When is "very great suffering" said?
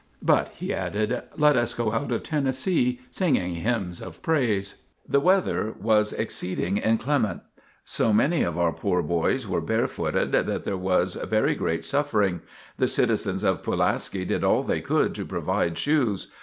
11.29-12.41